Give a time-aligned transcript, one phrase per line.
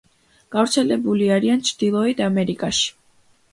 [0.55, 2.91] გავრცელებული არიან ჩრდილოეთ ამერიკაში.